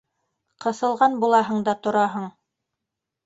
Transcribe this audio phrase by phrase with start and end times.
[0.63, 2.25] Ҡыҫылған булаһың да тораһың!